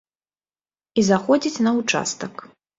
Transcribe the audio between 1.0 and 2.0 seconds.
І заходзіць на